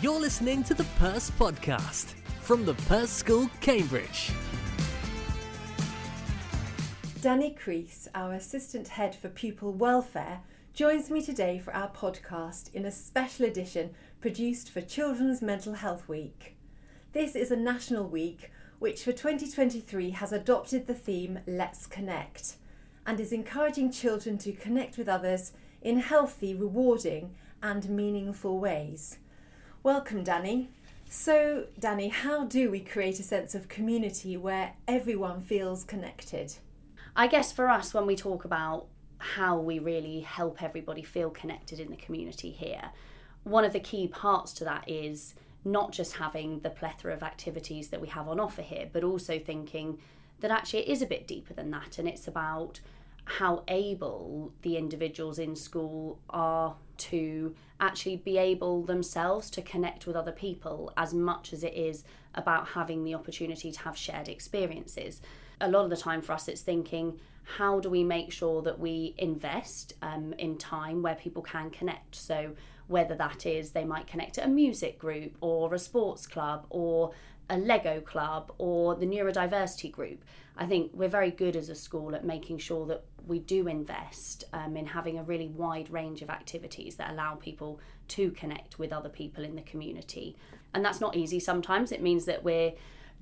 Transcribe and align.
You're 0.00 0.20
listening 0.20 0.62
to 0.62 0.74
the 0.74 0.86
Perse 1.00 1.28
Podcast 1.28 2.14
from 2.40 2.64
the 2.64 2.74
Perse 2.74 3.10
School, 3.10 3.50
Cambridge. 3.60 4.30
Dani 7.18 7.58
Creese, 7.58 8.06
our 8.14 8.34
Assistant 8.34 8.86
Head 8.86 9.16
for 9.16 9.28
Pupil 9.28 9.72
Welfare, 9.72 10.42
joins 10.72 11.10
me 11.10 11.20
today 11.20 11.58
for 11.58 11.74
our 11.74 11.90
podcast 11.90 12.72
in 12.72 12.84
a 12.84 12.92
special 12.92 13.44
edition 13.44 13.92
produced 14.20 14.70
for 14.70 14.82
Children's 14.82 15.42
Mental 15.42 15.72
Health 15.72 16.08
Week. 16.08 16.56
This 17.12 17.34
is 17.34 17.50
a 17.50 17.56
national 17.56 18.04
week 18.04 18.52
which 18.78 19.02
for 19.02 19.10
2023 19.10 20.10
has 20.10 20.30
adopted 20.30 20.86
the 20.86 20.94
theme 20.94 21.40
Let's 21.44 21.88
Connect 21.88 22.54
and 23.04 23.18
is 23.18 23.32
encouraging 23.32 23.90
children 23.90 24.38
to 24.38 24.52
connect 24.52 24.96
with 24.96 25.08
others 25.08 25.54
in 25.82 25.98
healthy, 25.98 26.54
rewarding, 26.54 27.34
and 27.60 27.90
meaningful 27.90 28.60
ways. 28.60 29.18
Welcome, 29.84 30.24
Dani. 30.24 30.66
So, 31.08 31.66
Dani, 31.80 32.10
how 32.10 32.44
do 32.44 32.68
we 32.68 32.80
create 32.80 33.20
a 33.20 33.22
sense 33.22 33.54
of 33.54 33.68
community 33.68 34.36
where 34.36 34.72
everyone 34.88 35.40
feels 35.40 35.84
connected? 35.84 36.56
I 37.14 37.28
guess 37.28 37.52
for 37.52 37.68
us, 37.68 37.94
when 37.94 38.04
we 38.04 38.16
talk 38.16 38.44
about 38.44 38.86
how 39.18 39.56
we 39.56 39.78
really 39.78 40.20
help 40.20 40.64
everybody 40.64 41.04
feel 41.04 41.30
connected 41.30 41.78
in 41.78 41.90
the 41.90 41.96
community 41.96 42.50
here, 42.50 42.90
one 43.44 43.64
of 43.64 43.72
the 43.72 43.78
key 43.78 44.08
parts 44.08 44.52
to 44.54 44.64
that 44.64 44.82
is 44.88 45.36
not 45.64 45.92
just 45.92 46.14
having 46.16 46.58
the 46.60 46.70
plethora 46.70 47.14
of 47.14 47.22
activities 47.22 47.88
that 47.88 48.00
we 48.00 48.08
have 48.08 48.26
on 48.26 48.40
offer 48.40 48.62
here, 48.62 48.88
but 48.92 49.04
also 49.04 49.38
thinking 49.38 49.98
that 50.40 50.50
actually 50.50 50.80
it 50.80 50.88
is 50.88 51.02
a 51.02 51.06
bit 51.06 51.28
deeper 51.28 51.54
than 51.54 51.70
that 51.70 51.98
and 51.98 52.08
it's 52.08 52.26
about 52.26 52.80
how 53.24 53.62
able 53.68 54.52
the 54.62 54.76
individuals 54.76 55.38
in 55.38 55.54
school 55.54 56.18
are 56.30 56.74
to 56.98 57.54
actually 57.80 58.16
be 58.16 58.38
able 58.38 58.82
themselves 58.82 59.50
to 59.50 59.62
connect 59.62 60.06
with 60.06 60.16
other 60.16 60.32
people 60.32 60.92
as 60.96 61.14
much 61.14 61.52
as 61.52 61.62
it 61.64 61.74
is 61.74 62.04
about 62.34 62.68
having 62.68 63.04
the 63.04 63.14
opportunity 63.14 63.70
to 63.72 63.80
have 63.80 63.96
shared 63.96 64.28
experiences. 64.28 65.20
A 65.60 65.68
lot 65.68 65.84
of 65.84 65.90
the 65.90 65.96
time 65.96 66.20
for 66.20 66.32
us, 66.32 66.48
it's 66.48 66.62
thinking, 66.62 67.18
how 67.56 67.80
do 67.80 67.88
we 67.88 68.04
make 68.04 68.30
sure 68.30 68.62
that 68.62 68.78
we 68.78 69.14
invest 69.16 69.94
um, 70.02 70.34
in 70.34 70.58
time 70.58 71.02
where 71.02 71.14
people 71.14 71.42
can 71.42 71.70
connect? 71.70 72.14
So, 72.14 72.54
whether 72.88 73.14
that 73.14 73.44
is 73.44 73.72
they 73.72 73.84
might 73.84 74.06
connect 74.06 74.38
at 74.38 74.46
a 74.46 74.48
music 74.48 74.98
group 74.98 75.36
or 75.42 75.74
a 75.74 75.78
sports 75.78 76.26
club 76.26 76.64
or 76.70 77.12
a 77.50 77.58
Lego 77.58 78.00
club 78.00 78.52
or 78.58 78.94
the 78.94 79.06
neurodiversity 79.06 79.90
group. 79.90 80.24
I 80.56 80.66
think 80.66 80.90
we're 80.92 81.08
very 81.08 81.30
good 81.30 81.56
as 81.56 81.68
a 81.68 81.74
school 81.74 82.14
at 82.14 82.24
making 82.24 82.58
sure 82.58 82.86
that 82.86 83.04
we 83.26 83.38
do 83.38 83.68
invest 83.68 84.44
um, 84.52 84.76
in 84.76 84.86
having 84.86 85.18
a 85.18 85.22
really 85.22 85.48
wide 85.48 85.88
range 85.90 86.20
of 86.22 86.30
activities 86.30 86.96
that 86.96 87.12
allow 87.12 87.34
people 87.34 87.80
to 88.08 88.30
connect 88.32 88.78
with 88.78 88.92
other 88.92 89.08
people 89.08 89.44
in 89.44 89.54
the 89.54 89.62
community. 89.62 90.36
And 90.74 90.84
that's 90.84 91.00
not 91.00 91.16
easy 91.16 91.38
sometimes. 91.38 91.92
It 91.92 92.02
means 92.02 92.24
that 92.24 92.42
we're 92.42 92.72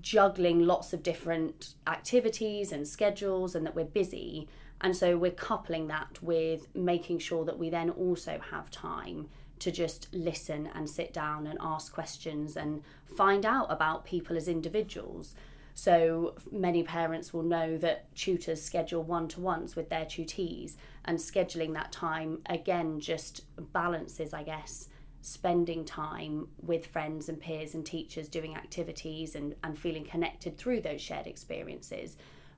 juggling 0.00 0.66
lots 0.66 0.92
of 0.92 1.02
different 1.02 1.74
activities 1.86 2.72
and 2.72 2.86
schedules 2.86 3.55
and 3.55 3.66
that 3.66 3.74
we're 3.74 3.84
busy. 3.84 4.48
And 4.80 4.96
so 4.96 5.16
we're 5.16 5.30
coupling 5.30 5.88
that 5.88 6.22
with 6.22 6.74
making 6.74 7.18
sure 7.18 7.44
that 7.44 7.58
we 7.58 7.70
then 7.70 7.90
also 7.90 8.40
have 8.50 8.70
time 8.70 9.28
to 9.58 9.70
just 9.70 10.08
listen 10.12 10.68
and 10.74 10.88
sit 10.88 11.12
down 11.12 11.46
and 11.46 11.58
ask 11.60 11.92
questions 11.92 12.56
and 12.56 12.82
find 13.16 13.46
out 13.46 13.66
about 13.70 14.04
people 14.04 14.36
as 14.36 14.48
individuals. 14.48 15.34
So 15.74 16.34
many 16.50 16.82
parents 16.82 17.34
will 17.34 17.42
know 17.42 17.77
that 17.78 18.14
tutors 18.14 18.62
schedule 18.62 19.02
one 19.02 19.28
to 19.28 19.40
ones 19.40 19.77
with 19.77 19.90
their 19.90 20.06
tutees, 20.06 20.77
and 21.04 21.18
scheduling 21.18 21.74
that 21.74 21.92
time 21.92 22.38
again 22.46 22.98
just 22.98 23.42
balances, 23.72 24.32
I 24.32 24.42
guess, 24.42 24.88
spending 25.20 25.84
time 25.84 26.48
with 26.62 26.86
friends 26.86 27.28
and 27.28 27.40
peers 27.40 27.74
and 27.74 27.84
teachers 27.84 28.28
doing 28.28 28.56
activities 28.56 29.34
and, 29.34 29.54
and 29.62 29.78
feeling 29.78 30.04
connected 30.04 30.56
through 30.56 30.80
those 30.80 31.00
shared 31.00 31.27
experiences 31.27 32.16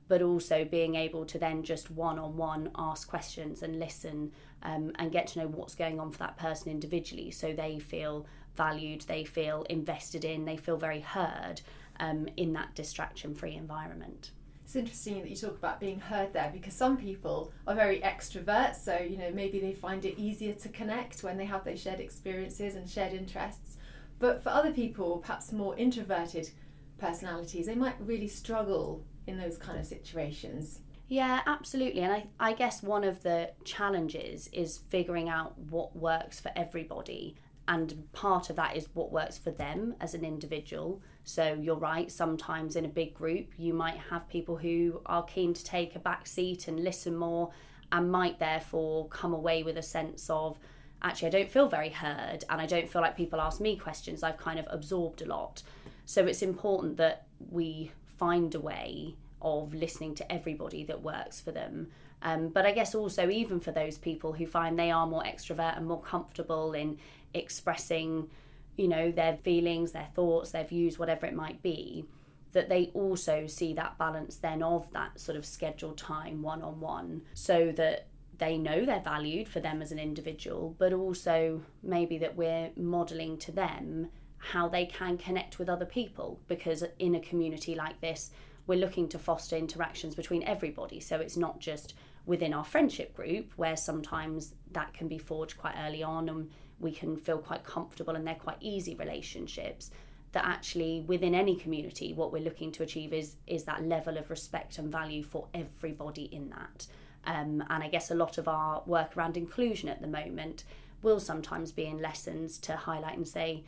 but 0.08 0.22
also 0.22 0.64
being 0.64 0.94
able 0.94 1.24
to 1.26 1.38
then 1.38 1.62
just 1.62 1.90
one 1.90 2.18
on 2.18 2.36
one 2.36 2.70
ask 2.76 3.08
questions 3.08 3.62
and 3.62 3.78
listen 3.78 4.32
um, 4.62 4.92
and 4.96 5.12
get 5.12 5.26
to 5.28 5.38
know 5.38 5.46
what's 5.46 5.74
going 5.74 6.00
on 6.00 6.10
for 6.10 6.18
that 6.18 6.36
person 6.36 6.70
individually 6.70 7.30
so 7.30 7.52
they 7.52 7.78
feel 7.78 8.26
valued, 8.58 9.02
they 9.02 9.24
feel 9.24 9.62
invested 9.70 10.24
in, 10.24 10.44
they 10.44 10.56
feel 10.56 10.76
very 10.76 11.00
heard 11.00 11.60
um, 12.00 12.28
in 12.36 12.52
that 12.52 12.74
distraction 12.74 13.34
free 13.34 13.54
environment. 13.54 14.32
It's 14.64 14.76
interesting 14.76 15.22
that 15.22 15.30
you 15.30 15.36
talk 15.36 15.56
about 15.56 15.80
being 15.80 15.98
heard 15.98 16.34
there 16.34 16.50
because 16.52 16.74
some 16.74 16.98
people 16.98 17.52
are 17.66 17.74
very 17.74 18.00
extrovert, 18.00 18.74
so 18.74 18.98
you 18.98 19.16
know 19.16 19.30
maybe 19.32 19.60
they 19.60 19.72
find 19.72 20.04
it 20.04 20.18
easier 20.18 20.52
to 20.52 20.68
connect 20.68 21.22
when 21.22 21.38
they 21.38 21.46
have 21.46 21.64
those 21.64 21.80
shared 21.80 22.00
experiences 22.00 22.74
and 22.74 22.86
shared 22.86 23.14
interests. 23.14 23.78
But 24.18 24.42
for 24.42 24.50
other 24.50 24.72
people, 24.72 25.18
perhaps 25.18 25.52
more 25.52 25.74
introverted 25.76 26.50
personalities, 26.98 27.64
they 27.64 27.76
might 27.76 27.94
really 27.98 28.28
struggle 28.28 29.04
in 29.28 29.38
those 29.38 29.56
kind 29.56 29.78
of 29.78 29.86
situations. 29.86 30.80
Yeah, 31.08 31.40
absolutely. 31.46 32.02
And 32.02 32.12
I, 32.12 32.26
I 32.38 32.52
guess 32.52 32.82
one 32.82 33.04
of 33.04 33.22
the 33.22 33.50
challenges 33.64 34.48
is 34.52 34.78
figuring 34.90 35.28
out 35.28 35.58
what 35.70 35.96
works 35.96 36.38
for 36.38 36.50
everybody. 36.54 37.34
And 37.66 38.10
part 38.12 38.50
of 38.50 38.56
that 38.56 38.76
is 38.76 38.88
what 38.94 39.12
works 39.12 39.38
for 39.38 39.50
them 39.50 39.94
as 40.00 40.14
an 40.14 40.24
individual. 40.24 41.02
So 41.24 41.56
you're 41.60 41.76
right, 41.76 42.10
sometimes 42.10 42.76
in 42.76 42.84
a 42.84 42.88
big 42.88 43.14
group, 43.14 43.52
you 43.58 43.74
might 43.74 43.98
have 44.10 44.28
people 44.28 44.56
who 44.56 45.00
are 45.06 45.22
keen 45.22 45.54
to 45.54 45.64
take 45.64 45.94
a 45.94 45.98
back 45.98 46.26
seat 46.26 46.68
and 46.68 46.80
listen 46.80 47.16
more 47.16 47.50
and 47.92 48.10
might 48.10 48.38
therefore 48.38 49.08
come 49.08 49.32
away 49.32 49.62
with 49.62 49.78
a 49.78 49.82
sense 49.82 50.28
of 50.28 50.58
actually, 51.02 51.28
I 51.28 51.30
don't 51.30 51.50
feel 51.50 51.68
very 51.68 51.90
heard 51.90 52.44
and 52.50 52.60
I 52.60 52.66
don't 52.66 52.88
feel 52.88 53.02
like 53.02 53.16
people 53.16 53.40
ask 53.40 53.60
me 53.60 53.76
questions. 53.76 54.22
I've 54.22 54.38
kind 54.38 54.58
of 54.58 54.66
absorbed 54.70 55.22
a 55.22 55.26
lot. 55.26 55.62
So 56.06 56.26
it's 56.26 56.42
important 56.42 56.96
that 56.96 57.26
we 57.50 57.92
find 58.18 58.54
a 58.54 58.60
way 58.60 59.16
of 59.40 59.72
listening 59.74 60.14
to 60.16 60.32
everybody 60.32 60.84
that 60.84 61.02
works 61.02 61.40
for 61.40 61.52
them. 61.52 61.88
Um, 62.22 62.48
but 62.48 62.66
I 62.66 62.72
guess 62.72 62.94
also, 62.94 63.30
even 63.30 63.60
for 63.60 63.70
those 63.70 63.96
people 63.96 64.32
who 64.32 64.46
find 64.46 64.78
they 64.78 64.90
are 64.90 65.06
more 65.06 65.22
extrovert 65.22 65.76
and 65.76 65.86
more 65.86 66.02
comfortable 66.02 66.72
in 66.72 66.98
expressing, 67.32 68.28
you 68.76 68.88
know, 68.88 69.12
their 69.12 69.36
feelings, 69.36 69.92
their 69.92 70.08
thoughts, 70.14 70.50
their 70.50 70.64
views, 70.64 70.98
whatever 70.98 71.26
it 71.26 71.34
might 71.34 71.62
be, 71.62 72.04
that 72.52 72.68
they 72.68 72.90
also 72.94 73.46
see 73.46 73.72
that 73.74 73.98
balance 73.98 74.36
then 74.36 74.62
of 74.62 74.90
that 74.92 75.20
sort 75.20 75.36
of 75.38 75.46
scheduled 75.46 75.98
time 75.98 76.42
one 76.42 76.62
on 76.62 76.80
one 76.80 77.22
so 77.34 77.72
that 77.72 78.06
they 78.38 78.56
know 78.56 78.84
they're 78.84 79.00
valued 79.00 79.48
for 79.48 79.60
them 79.60 79.82
as 79.82 79.92
an 79.92 79.98
individual, 79.98 80.74
but 80.78 80.92
also 80.92 81.62
maybe 81.82 82.18
that 82.18 82.36
we're 82.36 82.70
modeling 82.76 83.36
to 83.36 83.52
them 83.52 84.08
how 84.38 84.68
they 84.68 84.86
can 84.86 85.18
connect 85.18 85.58
with 85.58 85.68
other 85.68 85.84
people 85.84 86.40
because 86.48 86.84
in 86.98 87.14
a 87.14 87.20
community 87.20 87.74
like 87.74 88.00
this 88.00 88.30
we're 88.68 88.78
looking 88.78 89.08
to 89.08 89.18
foster 89.18 89.56
interactions 89.56 90.14
between 90.14 90.44
everybody. 90.44 91.00
So 91.00 91.16
it's 91.16 91.36
not 91.36 91.58
just 91.58 91.94
within 92.26 92.52
our 92.52 92.64
friendship 92.64 93.16
group 93.16 93.50
where 93.56 93.76
sometimes 93.76 94.54
that 94.72 94.92
can 94.92 95.08
be 95.08 95.18
forged 95.18 95.56
quite 95.56 95.74
early 95.84 96.02
on 96.02 96.28
and 96.28 96.50
we 96.78 96.92
can 96.92 97.16
feel 97.16 97.38
quite 97.38 97.64
comfortable 97.64 98.14
and 98.14 98.26
they're 98.26 98.34
quite 98.34 98.58
easy 98.60 98.94
relationships 98.94 99.90
that 100.32 100.44
actually 100.44 101.02
within 101.06 101.34
any 101.34 101.56
community 101.56 102.12
what 102.12 102.30
we're 102.30 102.42
looking 102.42 102.70
to 102.70 102.82
achieve 102.82 103.14
is 103.14 103.36
is 103.46 103.64
that 103.64 103.82
level 103.82 104.18
of 104.18 104.28
respect 104.28 104.76
and 104.78 104.92
value 104.92 105.22
for 105.22 105.48
everybody 105.54 106.24
in 106.24 106.50
that. 106.50 106.86
Um, 107.26 107.64
and 107.70 107.82
i 107.82 107.88
guess 107.88 108.10
a 108.10 108.14
lot 108.14 108.38
of 108.38 108.46
our 108.46 108.82
work 108.86 109.16
around 109.16 109.36
inclusion 109.36 109.88
at 109.88 110.00
the 110.00 110.06
moment 110.06 110.64
will 111.02 111.20
sometimes 111.20 111.72
be 111.72 111.86
in 111.86 112.00
lessons 112.00 112.58
to 112.58 112.76
highlight 112.76 113.16
and 113.16 113.26
say 113.26 113.64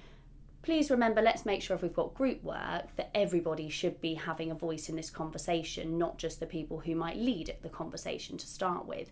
please 0.63 0.91
remember 0.91 1.23
let's 1.23 1.47
make 1.47 1.63
sure 1.63 1.75
if 1.75 1.83
we've 1.83 1.95
got 1.95 2.15
group 2.15 2.43
work 2.43 2.95
that 2.97 3.11
everybody 3.15 3.69
should 3.69 4.01
be 4.01 4.15
having 4.15 4.51
a 4.51 4.55
voice 4.55 4.89
in 4.89 4.97
this 4.97 5.11
conversation 5.11 5.99
not 5.99 6.19
just 6.19 6.41
the 6.41 6.47
people 6.47 6.81
who 6.81 6.95
might 6.95 7.17
lead 7.17 7.55
the 7.63 7.69
conversation 7.69 8.37
to 8.37 8.47
start 8.47 8.87
with. 8.87 9.11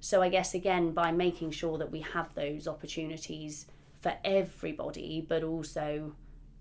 So 0.00 0.22
i 0.22 0.28
guess 0.28 0.54
again 0.54 0.92
by 0.92 1.12
making 1.12 1.52
sure 1.52 1.78
that 1.78 1.92
we 1.92 2.00
have 2.00 2.34
those 2.34 2.66
opportunities 2.66 3.66
for 4.00 4.14
everybody 4.24 5.24
but 5.26 5.42
also 5.42 6.14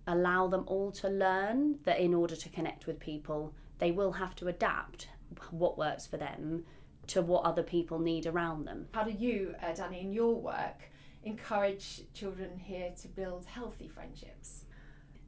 allow 0.06 0.48
them 0.48 0.64
all 0.68 0.92
to 0.92 1.08
learn 1.08 1.80
that 1.84 2.00
in 2.00 2.14
order 2.14 2.36
to 2.36 2.50
connect 2.50 2.88
with 2.88 3.00
people 3.00 3.54
they 3.80 3.92
will 3.92 4.14
have 4.14 4.36
to 4.36 4.48
adapt 4.48 5.08
what 5.52 5.78
works 5.78 6.06
for 6.06 6.18
them 6.18 6.66
to 7.08 7.22
what 7.22 7.44
other 7.44 7.64
people 7.64 8.00
need 8.00 8.26
around 8.26 8.66
them. 8.66 8.88
How 8.94 9.04
do 9.04 9.12
you 9.12 9.56
uh, 9.62 9.68
dani 9.68 10.02
in 10.02 10.14
your 10.14 10.36
work 10.36 10.90
encourage 11.24 12.02
children 12.14 12.58
here 12.58 12.92
to 13.02 13.08
build 13.08 13.46
healthy 13.46 13.88
friendships? 13.88 14.66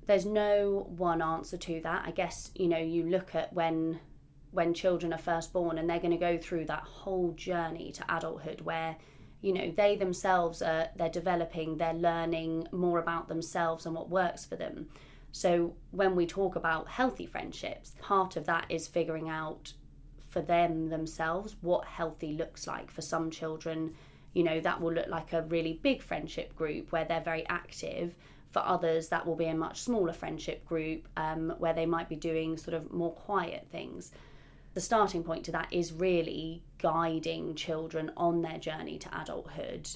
There's 0.08 0.26
no 0.26 0.88
one 0.98 1.22
answer 1.22 1.58
to 1.58 1.82
that. 1.82 2.04
I 2.06 2.12
guess, 2.12 2.52
you 2.56 2.68
know, 2.68 2.78
you 2.78 3.04
look 3.04 3.36
at 3.36 3.54
when 3.54 4.00
when 4.52 4.74
children 4.74 5.14
are 5.14 5.18
first 5.18 5.54
born 5.54 5.78
and 5.78 5.90
they're 5.90 6.00
going 6.00 6.12
to 6.12 6.18
go 6.18 6.38
through 6.38 6.66
that 6.66 6.84
whole 6.84 7.32
journey 7.32 7.92
to 7.94 8.04
adulthood 8.16 8.62
where 8.62 8.98
you 9.42 9.54
know 9.54 9.72
they 9.72 9.96
themselves 9.96 10.62
are 10.62 10.90
they're 10.96 11.10
developing 11.10 11.78
they're 11.78 11.94
learning 11.94 12.68
more 12.72 13.00
about 13.00 13.28
themselves 13.28 13.86
and 13.86 13.96
what 13.96 14.10
works 14.10 14.46
for 14.46 14.56
them 14.56 14.88
so 15.32 15.74
when 15.92 16.16
we 16.16 16.26
talk 16.26 16.56
about 16.56 16.88
healthy 16.88 17.26
friendships 17.26 17.94
part 18.02 18.36
of 18.36 18.46
that 18.46 18.66
is 18.70 18.88
figuring 18.88 19.30
out 19.30 19.74
for 20.30 20.42
them 20.42 20.90
themselves 20.90 21.56
what 21.62 21.86
healthy 21.86 22.34
looks 22.34 22.68
like 22.68 22.92
for 22.92 23.02
some 23.02 23.32
children 23.32 23.94
you 24.34 24.44
know 24.44 24.60
that 24.60 24.80
will 24.82 24.94
look 24.94 25.08
like 25.08 25.34
a 25.34 25.42
really 25.44 25.80
big 25.84 26.02
friendship 26.02 26.56
group 26.56 26.92
where 26.92 27.06
they're 27.06 27.22
very 27.22 27.46
active 27.48 28.16
For 28.52 28.60
others, 28.60 29.08
that 29.10 29.26
will 29.26 29.38
be 29.38 29.46
a 29.46 29.56
much 29.56 29.82
smaller 29.82 30.12
friendship 30.12 30.66
group 30.66 31.08
um, 31.16 31.54
where 31.58 31.74
they 31.74 31.86
might 31.86 32.10
be 32.10 32.18
doing 32.18 32.58
sort 32.58 32.76
of 32.76 32.92
more 32.92 33.14
quiet 33.14 33.68
things. 33.72 34.12
The 34.74 34.82
starting 34.82 35.24
point 35.24 35.46
to 35.46 35.52
that 35.54 35.72
is 35.72 35.94
really 35.94 36.64
guiding 36.78 37.56
children 37.56 38.12
on 38.18 38.42
their 38.42 38.58
journey 38.58 38.98
to 39.00 39.22
adulthood 39.22 39.90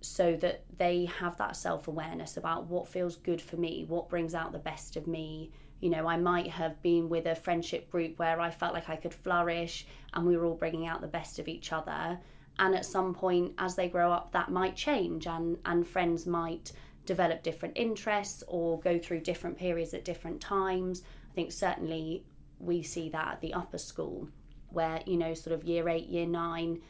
so 0.00 0.34
that 0.36 0.64
they 0.78 1.04
have 1.06 1.36
that 1.36 1.56
self 1.56 1.88
awareness 1.88 2.38
about 2.38 2.66
what 2.68 2.88
feels 2.88 3.16
good 3.16 3.40
for 3.42 3.56
me, 3.58 3.84
what 3.86 4.08
brings 4.08 4.34
out 4.34 4.52
the 4.52 4.58
best 4.58 4.96
of 4.96 5.06
me. 5.06 5.50
You 5.80 5.90
know, 5.90 6.06
I 6.06 6.16
might 6.16 6.48
have 6.50 6.80
been 6.82 7.10
with 7.10 7.26
a 7.26 7.34
friendship 7.34 7.90
group 7.90 8.18
where 8.18 8.40
I 8.40 8.50
felt 8.50 8.72
like 8.72 8.88
I 8.88 8.96
could 8.96 9.14
flourish 9.14 9.86
and 10.14 10.26
we 10.26 10.38
were 10.38 10.46
all 10.46 10.54
bringing 10.54 10.86
out 10.86 11.02
the 11.02 11.06
best 11.06 11.38
of 11.38 11.48
each 11.48 11.70
other. 11.70 12.18
And 12.58 12.74
at 12.74 12.84
some 12.84 13.14
point, 13.14 13.54
as 13.58 13.74
they 13.74 13.88
grow 13.88 14.12
up, 14.12 14.32
that 14.32 14.50
might 14.50 14.76
change 14.76 15.26
and, 15.26 15.56
and 15.64 15.86
friends 15.86 16.26
might 16.26 16.72
develop 17.06 17.42
different 17.42 17.76
interests 17.76 18.42
or 18.46 18.78
go 18.80 18.98
through 18.98 19.20
different 19.20 19.56
periods 19.56 19.94
at 19.94 20.04
different 20.04 20.40
times. 20.40 21.02
I 21.30 21.34
think 21.34 21.52
certainly 21.52 22.24
we 22.58 22.82
see 22.82 23.08
that 23.10 23.28
at 23.28 23.40
the 23.40 23.54
upper 23.54 23.78
school, 23.78 24.28
where, 24.68 25.00
you 25.06 25.16
know, 25.16 25.32
sort 25.32 25.54
of 25.54 25.64
year 25.64 25.88
eight, 25.88 26.08
year 26.08 26.26
nine, 26.26 26.80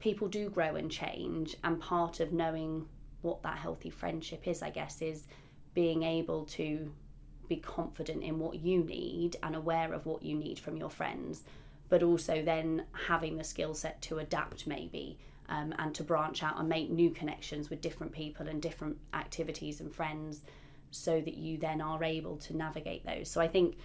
people 0.00 0.28
do 0.28 0.48
grow 0.48 0.76
and 0.76 0.90
change 0.90 1.56
and 1.64 1.80
part 1.80 2.20
of 2.20 2.32
knowing 2.32 2.86
what 3.22 3.42
that 3.42 3.58
healthy 3.58 3.90
friendship 3.90 4.46
is 4.46 4.62
i 4.62 4.70
guess 4.70 5.02
is 5.02 5.24
being 5.74 6.02
able 6.02 6.44
to 6.44 6.92
be 7.48 7.56
confident 7.56 8.22
in 8.22 8.38
what 8.38 8.58
you 8.60 8.84
need 8.84 9.36
and 9.42 9.56
aware 9.56 9.92
of 9.92 10.06
what 10.06 10.22
you 10.22 10.36
need 10.36 10.58
from 10.58 10.76
your 10.76 10.90
friends 10.90 11.44
but 11.88 12.02
also 12.02 12.42
then 12.42 12.84
having 13.06 13.36
the 13.36 13.44
skill 13.44 13.74
set 13.74 14.00
to 14.02 14.18
adapt 14.18 14.66
maybe 14.66 15.18
um, 15.48 15.74
and 15.78 15.94
to 15.94 16.02
branch 16.02 16.42
out 16.42 16.58
and 16.58 16.68
make 16.68 16.90
new 16.90 17.10
connections 17.10 17.70
with 17.70 17.80
different 17.80 18.12
people 18.12 18.48
and 18.48 18.60
different 18.60 18.96
activities 19.14 19.80
and 19.80 19.92
friends 19.92 20.42
so 20.90 21.20
that 21.20 21.36
you 21.36 21.58
then 21.58 21.80
are 21.80 22.02
able 22.02 22.36
to 22.36 22.56
navigate 22.56 23.04
those 23.04 23.30
so 23.30 23.40
i 23.40 23.48
think 23.48 23.76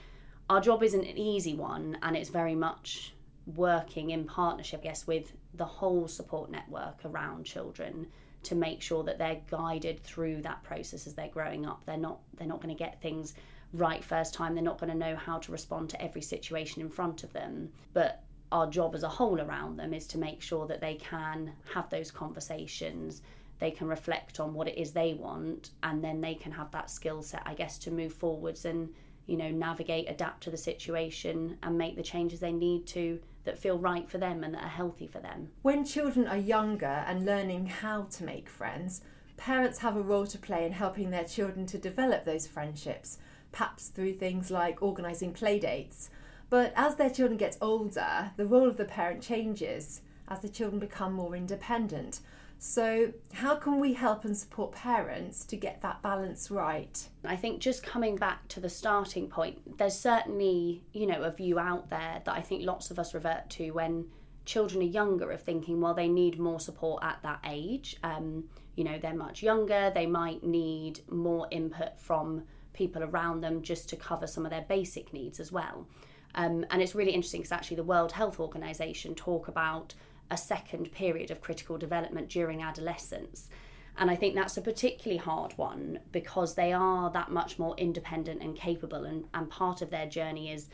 our 0.49 0.59
job 0.59 0.83
isn't 0.83 1.05
an 1.05 1.17
easy 1.17 1.53
one 1.55 1.97
and 2.01 2.15
it's 2.15 2.29
very 2.29 2.55
much 2.55 3.13
working 3.45 4.11
in 4.11 4.25
partnership, 4.25 4.81
I 4.81 4.83
guess, 4.83 5.07
with 5.07 5.33
the 5.53 5.65
whole 5.65 6.07
support 6.07 6.49
network 6.49 6.99
around 7.05 7.45
children 7.45 8.07
to 8.43 8.55
make 8.55 8.81
sure 8.81 9.03
that 9.03 9.17
they're 9.17 9.41
guided 9.49 10.03
through 10.03 10.41
that 10.41 10.63
process 10.63 11.07
as 11.07 11.13
they're 11.13 11.27
growing 11.29 11.65
up. 11.65 11.81
They're 11.85 11.97
not 11.97 12.19
they're 12.37 12.47
not 12.47 12.61
going 12.61 12.75
to 12.75 12.79
get 12.83 13.01
things 13.01 13.35
right 13.73 14.03
first 14.03 14.33
time. 14.33 14.53
They're 14.53 14.63
not 14.63 14.79
going 14.79 14.91
to 14.91 14.97
know 14.97 15.15
how 15.15 15.39
to 15.39 15.51
respond 15.51 15.89
to 15.89 16.01
every 16.01 16.21
situation 16.21 16.81
in 16.81 16.89
front 16.89 17.23
of 17.23 17.33
them. 17.33 17.69
But 17.93 18.23
our 18.51 18.69
job 18.69 18.93
as 18.93 19.03
a 19.03 19.09
whole 19.09 19.41
around 19.41 19.77
them 19.77 19.93
is 19.93 20.07
to 20.07 20.17
make 20.17 20.41
sure 20.41 20.67
that 20.67 20.79
they 20.79 20.95
can 20.95 21.51
have 21.73 21.89
those 21.89 22.11
conversations. 22.11 23.23
They 23.59 23.71
can 23.71 23.87
reflect 23.87 24.39
on 24.39 24.53
what 24.53 24.67
it 24.67 24.77
is 24.77 24.91
they 24.91 25.13
want, 25.15 25.71
and 25.81 26.03
then 26.03 26.21
they 26.21 26.35
can 26.35 26.51
have 26.51 26.71
that 26.71 26.89
skill 26.89 27.21
set, 27.21 27.41
I 27.45 27.55
guess, 27.55 27.77
to 27.79 27.91
move 27.91 28.13
forwards 28.13 28.65
and 28.65 28.93
you 29.25 29.37
know 29.37 29.49
navigate, 29.49 30.09
adapt 30.09 30.43
to 30.43 30.51
the 30.51 30.57
situation, 30.57 31.57
and 31.63 31.77
make 31.77 31.95
the 31.95 32.03
changes 32.03 32.39
they 32.39 32.51
need 32.51 32.85
to 32.87 33.19
that 33.45 33.57
feel 33.57 33.77
right 33.77 34.09
for 34.09 34.17
them 34.17 34.43
and 34.43 34.53
that 34.53 34.63
are 34.63 34.69
healthy 34.69 35.07
for 35.07 35.19
them. 35.19 35.49
When 35.61 35.85
children 35.85 36.27
are 36.27 36.37
younger 36.37 36.85
and 36.85 37.25
learning 37.25 37.67
how 37.67 38.03
to 38.03 38.23
make 38.23 38.49
friends, 38.49 39.01
parents 39.37 39.79
have 39.79 39.97
a 39.97 40.01
role 40.01 40.27
to 40.27 40.37
play 40.37 40.65
in 40.65 40.71
helping 40.71 41.09
their 41.09 41.25
children 41.25 41.65
to 41.67 41.77
develop 41.77 42.23
those 42.23 42.47
friendships, 42.47 43.17
perhaps 43.53 43.87
through 43.87 44.13
things 44.13 44.51
like 44.51 44.81
organising 44.81 45.31
playdates. 45.31 46.09
But 46.49 46.73
as 46.75 46.97
their 46.97 47.09
children 47.09 47.37
get 47.37 47.57
older, 47.61 48.31
the 48.35 48.45
role 48.45 48.67
of 48.67 48.75
the 48.77 48.85
parent 48.85 49.23
changes 49.23 50.01
as 50.27 50.41
the 50.41 50.49
children 50.49 50.79
become 50.79 51.13
more 51.13 51.35
independent. 51.35 52.19
So, 52.59 53.11
how 53.33 53.55
can 53.55 53.79
we 53.79 53.93
help 53.93 54.23
and 54.23 54.37
support 54.37 54.71
parents 54.71 55.43
to 55.45 55.57
get 55.57 55.81
that 55.81 56.01
balance 56.01 56.49
right? 56.49 56.97
I 57.25 57.35
think 57.35 57.59
just 57.59 57.83
coming 57.83 58.15
back 58.15 58.47
to 58.49 58.59
the 58.59 58.69
starting 58.69 59.27
point, 59.27 59.77
there's 59.77 59.99
certainly, 59.99 60.81
you 60.93 61.05
know, 61.05 61.23
a 61.23 61.31
view 61.31 61.59
out 61.59 61.89
there 61.89 62.21
that 62.23 62.33
I 62.33 62.41
think 62.41 62.65
lots 62.65 62.89
of 62.89 62.99
us 62.99 63.13
revert 63.13 63.49
to 63.51 63.71
when 63.71 64.05
children 64.45 64.81
are 64.81 64.85
younger 64.85 65.31
of 65.31 65.41
thinking, 65.41 65.81
well, 65.81 65.93
they 65.93 66.07
need 66.07 66.39
more 66.39 66.59
support 66.59 67.03
at 67.03 67.19
that 67.23 67.39
age. 67.45 67.97
Um, 68.03 68.45
you 68.75 68.83
know, 68.83 68.97
they're 68.97 69.13
much 69.13 69.43
younger, 69.43 69.91
they 69.93 70.05
might 70.05 70.43
need 70.43 71.01
more 71.09 71.47
input 71.51 71.99
from 71.99 72.43
people 72.73 73.03
around 73.03 73.41
them 73.41 73.61
just 73.61 73.89
to 73.89 73.95
cover 73.95 74.27
some 74.27 74.45
of 74.45 74.51
their 74.51 74.65
basic 74.67 75.13
needs 75.13 75.39
as 75.39 75.51
well. 75.51 75.87
Um, 76.35 76.65
and 76.71 76.81
it's 76.81 76.95
really 76.95 77.11
interesting 77.11 77.41
because 77.41 77.51
actually 77.51 77.77
the 77.77 77.83
World 77.83 78.11
Health 78.11 78.39
Organization 78.39 79.13
talk 79.15 79.47
about 79.47 79.93
a 80.31 80.37
second 80.37 80.91
period 80.91 81.29
of 81.29 81.41
critical 81.41 81.77
development 81.77 82.29
during 82.29 82.63
adolescence. 82.63 83.49
And 83.97 84.09
I 84.09 84.15
think 84.15 84.33
that's 84.33 84.57
a 84.57 84.61
particularly 84.61 85.19
hard 85.19 85.55
one 85.57 85.99
because 86.11 86.55
they 86.55 86.73
are 86.73 87.11
that 87.11 87.29
much 87.31 87.59
more 87.59 87.75
independent 87.77 88.41
and 88.41 88.55
capable. 88.55 89.05
And, 89.05 89.25
and 89.33 89.49
part 89.49 89.83
of 89.83 89.91
their 89.91 90.07
journey 90.07 90.51
is, 90.51 90.69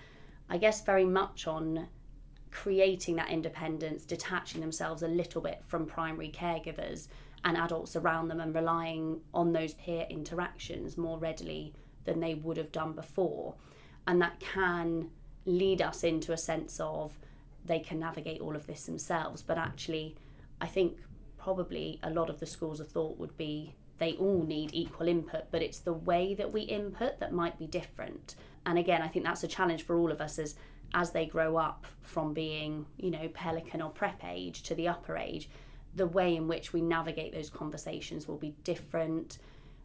I 0.50 0.58
guess, 0.58 0.82
very 0.82 1.04
much 1.04 1.46
on 1.46 1.88
creating 2.52 3.18
that 3.18 3.30
independence, 3.30 4.06
detaching 4.06 4.62
themselves 4.62 5.04
a 5.04 5.08
little 5.08 5.42
bit 5.42 5.62
from 5.68 5.86
primary 5.86 6.32
caregivers 6.32 7.10
and 7.44 7.58
adults 7.58 7.96
around 7.96 8.30
them 8.30 8.40
and 8.40 8.56
relying 8.56 9.20
on 9.34 9.52
those 9.52 9.74
peer 9.76 10.06
interactions 10.10 10.98
more 10.98 11.20
readily 11.20 11.74
than 12.10 12.20
they 12.20 12.34
would 12.34 12.58
have 12.58 12.72
done 12.72 12.94
before. 12.94 13.56
And 14.08 14.22
that 14.22 14.40
can 14.40 15.10
lead 15.46 15.82
us 15.82 16.04
into 16.04 16.34
a 16.34 16.38
sense 16.38 16.80
of 16.80 17.18
they 17.66 17.80
can 17.80 18.00
navigate 18.00 18.42
all 18.42 18.56
of 18.56 18.66
this 18.68 18.86
themselves. 18.86 19.42
But 19.42 19.58
actually, 19.58 20.16
I 20.60 20.68
think 20.68 20.98
probably 21.38 22.00
a 22.04 22.10
lot 22.10 22.30
of 22.30 22.40
the 22.40 22.46
schools 22.46 22.80
of 22.80 22.90
thought 22.90 23.18
would 23.18 23.38
be 23.38 23.76
they 24.00 24.14
all 24.14 24.44
need 24.44 24.72
equal 24.74 25.08
input, 25.08 25.46
but 25.52 25.62
it's 25.62 25.80
the 25.80 25.94
way 25.94 26.34
that 26.34 26.52
we 26.52 26.62
input 26.62 27.20
that 27.20 27.34
might 27.34 27.60
be 27.60 27.68
different. 27.68 28.36
And 28.66 28.80
again, 28.80 29.02
I 29.02 29.08
think 29.08 29.26
that's 29.26 29.44
a 29.44 29.48
challenge 29.48 29.84
for 29.84 29.98
all 29.98 30.12
of 30.12 30.22
us 30.22 30.40
as 30.40 30.56
as 30.94 31.12
they 31.12 31.26
grow 31.26 31.56
up 31.56 31.86
from 32.02 32.34
being, 32.34 32.84
you 32.98 33.12
know, 33.12 33.28
pelican 33.34 33.80
or 33.80 33.92
prep 33.92 34.24
age 34.26 34.64
to 34.64 34.74
the 34.74 34.88
upper 34.88 35.16
age, 35.16 35.48
the 35.96 36.08
way 36.08 36.36
in 36.36 36.48
which 36.48 36.74
we 36.74 36.82
navigate 36.82 37.32
those 37.32 37.50
conversations 37.50 38.28
will 38.28 38.38
be 38.38 38.56
different. 38.64 39.38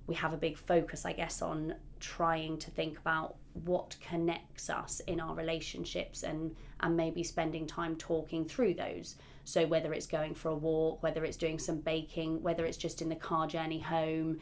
We 0.07 0.15
have 0.17 0.33
a 0.33 0.37
big 0.37 0.59
focus, 0.59 1.07
I 1.07 1.13
guess, 1.13 1.41
on 1.41 1.75
trying 2.01 2.59
to 2.59 2.71
think 2.71 2.99
about 2.99 3.37
what 3.65 3.97
connects 4.07 4.69
us 4.69 5.01
in 5.07 5.21
our 5.21 5.35
relationships 5.35 6.23
and 6.23 6.55
and 6.81 6.97
maybe 6.97 7.23
spending 7.23 7.67
time 7.67 7.97
talking 7.97 8.45
through 8.45 8.75
those. 8.75 9.17
So 9.45 9.67
whether 9.67 9.93
it's 9.95 10.07
going 10.07 10.35
for 10.35 10.49
a 10.51 10.55
walk 10.55 11.03
whether 11.03 11.25
it's 11.25 11.37
doing 11.37 11.59
some 11.59 11.79
baking 11.79 12.43
whether 12.43 12.65
it's 12.65 12.77
just 12.77 13.01
in 13.01 13.09
the 13.09 13.17
car 13.17 13.47
journey 13.47 13.81
home 13.81 14.41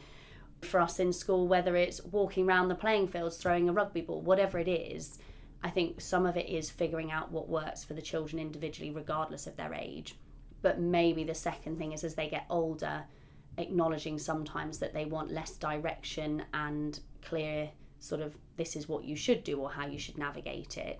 for 0.61 0.79
us 0.79 0.99
in 0.99 1.11
school 1.13 1.47
whether 1.47 1.75
it's 1.75 2.03
walking 2.05 2.47
around 2.47 2.69
the 2.69 2.75
playing 2.75 3.07
fields 3.07 3.37
throwing 3.37 3.69
a 3.69 3.73
rugby 3.73 4.01
ball 4.01 4.21
whatever 4.21 4.57
it 4.57 4.67
is 4.69 5.19
i 5.61 5.69
think 5.69 5.99
some 5.99 6.25
of 6.25 6.37
it 6.37 6.47
is 6.47 6.69
figuring 6.69 7.11
out 7.11 7.31
what 7.31 7.49
works 7.49 7.83
for 7.83 7.93
the 7.93 8.01
children 8.01 8.39
individually 8.39 8.91
regardless 8.91 9.47
of 9.47 9.55
their 9.57 9.73
age. 9.73 10.15
But 10.61 10.79
maybe 10.79 11.25
the 11.25 11.35
second 11.35 11.77
thing 11.77 11.91
is 11.91 12.03
as 12.03 12.15
they 12.15 12.29
get 12.29 12.45
older 12.49 13.03
acknowledging 13.57 14.17
sometimes 14.17 14.79
that 14.79 14.93
they 14.93 15.05
want 15.05 15.31
less 15.31 15.51
direction 15.51 16.43
and 16.53 16.99
clear 17.21 17.69
sort 17.99 18.21
of 18.21 18.35
this 18.57 18.75
is 18.75 18.89
what 18.89 19.05
you 19.05 19.15
should 19.15 19.43
do 19.43 19.59
or 19.59 19.69
how 19.69 19.87
you 19.87 19.97
should 19.97 20.17
navigate 20.17 20.77
it. 20.77 20.99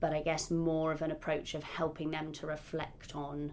But 0.00 0.12
I 0.12 0.22
guess 0.22 0.50
more 0.50 0.92
of 0.92 1.02
an 1.02 1.10
approach 1.10 1.54
of 1.54 1.62
helping 1.62 2.10
them 2.10 2.32
to 2.32 2.46
reflect 2.46 3.14
on 3.14 3.52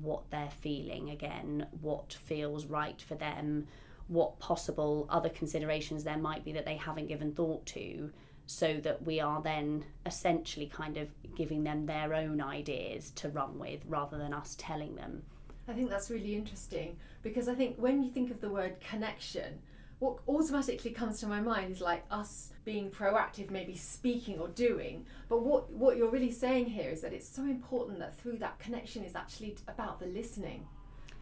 what 0.00 0.30
they're 0.30 0.52
feeling 0.60 1.10
again, 1.10 1.66
what 1.80 2.12
feels 2.12 2.66
right 2.66 3.00
for 3.00 3.14
them, 3.14 3.66
what 4.08 4.38
possible 4.38 5.06
other 5.08 5.28
considerations 5.28 6.04
there 6.04 6.18
might 6.18 6.44
be 6.44 6.52
that 6.52 6.66
they 6.66 6.76
haven't 6.76 7.08
given 7.08 7.32
thought 7.32 7.64
to, 7.66 8.10
so 8.46 8.74
that 8.82 9.04
we 9.04 9.20
are 9.20 9.40
then 9.40 9.84
essentially 10.04 10.66
kind 10.66 10.96
of 10.96 11.08
giving 11.36 11.62
them 11.62 11.86
their 11.86 12.12
own 12.14 12.40
ideas 12.40 13.10
to 13.12 13.28
run 13.28 13.58
with 13.58 13.80
rather 13.86 14.18
than 14.18 14.34
us 14.34 14.56
telling 14.58 14.96
them. 14.96 15.22
I 15.70 15.72
think 15.72 15.88
that's 15.88 16.10
really 16.10 16.34
interesting 16.34 16.96
because 17.22 17.48
I 17.48 17.54
think 17.54 17.76
when 17.76 18.02
you 18.02 18.10
think 18.10 18.30
of 18.32 18.40
the 18.40 18.50
word 18.50 18.80
connection, 18.80 19.60
what 20.00 20.18
automatically 20.26 20.90
comes 20.90 21.20
to 21.20 21.26
my 21.26 21.40
mind 21.40 21.70
is 21.70 21.80
like 21.80 22.04
us 22.10 22.52
being 22.64 22.90
proactive, 22.90 23.50
maybe 23.50 23.76
speaking 23.76 24.40
or 24.40 24.48
doing. 24.48 25.06
But 25.28 25.42
what 25.42 25.70
what 25.70 25.96
you're 25.96 26.10
really 26.10 26.32
saying 26.32 26.66
here 26.66 26.90
is 26.90 27.02
that 27.02 27.12
it's 27.12 27.28
so 27.28 27.42
important 27.42 28.00
that 28.00 28.16
through 28.16 28.38
that 28.38 28.58
connection 28.58 29.04
is 29.04 29.14
actually 29.14 29.56
about 29.68 30.00
the 30.00 30.06
listening, 30.06 30.66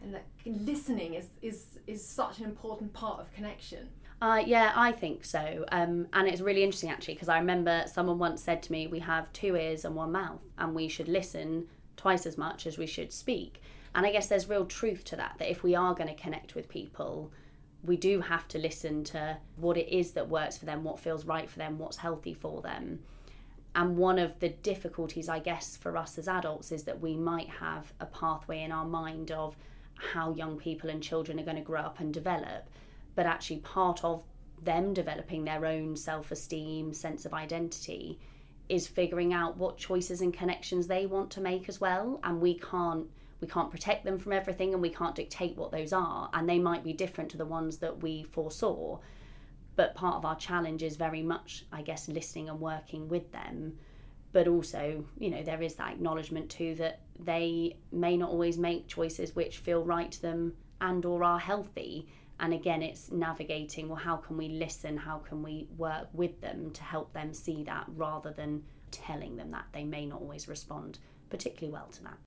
and 0.01 0.15
that 0.15 0.25
listening 0.45 1.13
is 1.13 1.27
is 1.41 1.79
is 1.85 2.03
such 2.03 2.39
an 2.39 2.45
important 2.45 2.91
part 2.93 3.19
of 3.19 3.31
connection. 3.33 3.89
Uh, 4.21 4.41
yeah, 4.45 4.73
I 4.75 4.91
think 4.91 5.23
so. 5.23 5.63
Um, 5.71 6.07
and 6.11 6.27
it's 6.27 6.41
really 6.41 6.63
interesting 6.63 6.89
actually 6.89 7.13
because 7.13 7.29
I 7.29 7.37
remember 7.37 7.83
someone 7.85 8.17
once 8.17 8.41
said 8.41 8.63
to 8.63 8.71
me, 8.71 8.87
"We 8.87 8.99
have 8.99 9.31
two 9.33 9.55
ears 9.55 9.85
and 9.85 9.93
one 9.93 10.11
mouth, 10.11 10.41
and 10.57 10.73
we 10.73 10.87
should 10.87 11.07
listen 11.07 11.67
twice 11.97 12.25
as 12.25 12.37
much 12.37 12.65
as 12.65 12.77
we 12.77 12.87
should 12.87 13.11
speak." 13.11 13.61
And 13.95 14.05
I 14.05 14.11
guess 14.11 14.27
there's 14.27 14.49
real 14.49 14.65
truth 14.65 15.03
to 15.05 15.15
that. 15.15 15.35
That 15.39 15.49
if 15.49 15.63
we 15.63 15.75
are 15.75 15.93
going 15.93 16.09
to 16.09 16.21
connect 16.21 16.55
with 16.55 16.69
people 16.69 17.31
we 17.83 17.97
do 17.97 18.21
have 18.21 18.47
to 18.49 18.57
listen 18.57 19.03
to 19.05 19.37
what 19.55 19.77
it 19.77 19.87
is 19.89 20.11
that 20.11 20.29
works 20.29 20.57
for 20.57 20.65
them, 20.65 20.83
what 20.83 20.99
feels 20.99 21.25
right 21.25 21.49
for 21.49 21.59
them, 21.59 21.77
what's 21.77 21.97
healthy 21.97 22.33
for 22.33 22.61
them. 22.61 22.99
And 23.75 23.97
one 23.97 24.19
of 24.19 24.39
the 24.39 24.49
difficulties, 24.49 25.29
I 25.29 25.39
guess, 25.39 25.77
for 25.77 25.95
us 25.95 26.17
as 26.17 26.27
adults 26.27 26.71
is 26.71 26.83
that 26.83 26.99
we 26.99 27.15
might 27.15 27.49
have 27.49 27.93
a 27.99 28.05
pathway 28.05 28.63
in 28.63 28.71
our 28.71 28.85
mind 28.85 29.31
of 29.31 29.55
how 29.93 30.33
young 30.33 30.57
people 30.57 30.89
and 30.89 31.03
children 31.03 31.39
are 31.39 31.43
going 31.43 31.57
to 31.57 31.61
grow 31.61 31.81
up 31.81 31.99
and 31.99 32.13
develop. 32.13 32.69
But 33.15 33.25
actually, 33.25 33.59
part 33.59 34.03
of 34.03 34.23
them 34.61 34.93
developing 34.93 35.45
their 35.45 35.65
own 35.65 35.95
self 35.95 36.31
esteem, 36.31 36.93
sense 36.93 37.25
of 37.25 37.33
identity, 37.33 38.19
is 38.67 38.87
figuring 38.87 39.33
out 39.33 39.57
what 39.57 39.77
choices 39.77 40.19
and 40.21 40.33
connections 40.33 40.87
they 40.87 41.05
want 41.05 41.31
to 41.31 41.41
make 41.41 41.69
as 41.69 41.79
well. 41.79 42.19
And 42.23 42.41
we 42.41 42.55
can't 42.55 43.07
we 43.41 43.47
can't 43.47 43.71
protect 43.71 44.03
them 44.03 44.17
from 44.17 44.33
everything 44.33 44.73
and 44.73 44.81
we 44.81 44.89
can't 44.89 45.15
dictate 45.15 45.57
what 45.57 45.71
those 45.71 45.93
are. 45.93 46.29
And 46.33 46.47
they 46.47 46.59
might 46.59 46.83
be 46.83 46.93
different 46.93 47.31
to 47.31 47.37
the 47.37 47.45
ones 47.45 47.77
that 47.77 48.01
we 48.01 48.23
foresaw. 48.23 48.99
But 49.75 49.95
part 49.95 50.15
of 50.15 50.25
our 50.25 50.35
challenge 50.35 50.83
is 50.83 50.97
very 50.97 51.21
much, 51.21 51.65
I 51.71 51.81
guess, 51.81 52.09
listening 52.09 52.49
and 52.49 52.59
working 52.59 53.07
with 53.07 53.31
them. 53.31 53.77
But 54.31 54.47
also, 54.47 55.05
you 55.17 55.29
know, 55.29 55.41
there 55.41 55.61
is 55.61 55.75
that 55.75 55.93
acknowledgement 55.93 56.49
too 56.49 56.75
that 56.75 56.99
they 57.17 57.77
may 57.91 58.17
not 58.17 58.29
always 58.29 58.57
make 58.57 58.87
choices 58.87 59.35
which 59.35 59.57
feel 59.57 59.83
right 59.83 60.11
to 60.11 60.21
them 60.21 60.53
and 60.81 61.05
or 61.05 61.23
are 61.23 61.39
healthy 61.39 62.07
and 62.39 62.53
again 62.53 62.81
it's 62.81 63.11
navigating 63.11 63.89
well 63.89 63.97
how 63.97 64.15
can 64.15 64.37
we 64.37 64.47
listen 64.47 64.97
how 64.97 65.17
can 65.17 65.43
we 65.43 65.67
work 65.77 66.07
with 66.13 66.39
them 66.41 66.71
to 66.71 66.83
help 66.83 67.13
them 67.13 67.33
see 67.33 67.63
that 67.63 67.85
rather 67.95 68.31
than 68.31 68.63
telling 68.91 69.35
them 69.35 69.51
that 69.51 69.65
they 69.73 69.83
may 69.83 70.05
not 70.05 70.21
always 70.21 70.47
respond 70.47 70.99
particularly 71.29 71.71
well 71.71 71.87
to 71.91 72.03
that 72.03 72.17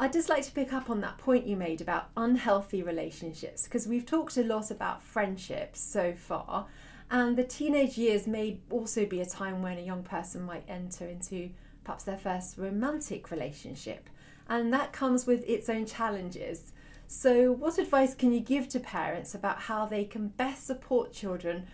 I'd 0.00 0.12
just 0.12 0.28
like 0.28 0.44
to 0.44 0.52
pick 0.52 0.72
up 0.72 0.90
on 0.90 1.00
that 1.00 1.18
point 1.18 1.48
you 1.48 1.56
made 1.56 1.80
about 1.80 2.10
unhealthy 2.16 2.84
relationships 2.84 3.64
because 3.64 3.88
we've 3.88 4.06
talked 4.06 4.36
a 4.36 4.44
lot 4.44 4.70
about 4.70 5.02
friendships 5.02 5.80
so 5.80 6.12
far, 6.12 6.66
and 7.10 7.36
the 7.36 7.42
teenage 7.42 7.98
years 7.98 8.28
may 8.28 8.60
also 8.70 9.04
be 9.06 9.20
a 9.20 9.26
time 9.26 9.60
when 9.60 9.76
a 9.76 9.82
young 9.82 10.04
person 10.04 10.42
might 10.42 10.62
enter 10.68 11.04
into 11.04 11.50
perhaps 11.82 12.04
their 12.04 12.16
first 12.16 12.56
romantic 12.56 13.32
relationship, 13.32 14.08
and 14.48 14.72
that 14.72 14.92
comes 14.92 15.26
with 15.26 15.42
its 15.48 15.68
own 15.68 15.84
challenges. 15.84 16.72
So, 17.08 17.50
what 17.50 17.78
advice 17.78 18.14
can 18.14 18.32
you 18.32 18.40
give 18.40 18.68
to 18.68 18.78
parents 18.78 19.34
about 19.34 19.62
how 19.62 19.84
they 19.84 20.04
can 20.04 20.28
best 20.28 20.64
support 20.64 21.12
children 21.12 21.66